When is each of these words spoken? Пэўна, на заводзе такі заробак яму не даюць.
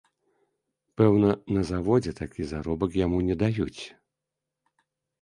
Пэўна, 1.01 1.29
на 1.59 1.67
заводзе 1.71 2.11
такі 2.23 2.49
заробак 2.55 2.91
яму 3.05 3.23
не 3.31 3.35
даюць. 3.47 3.81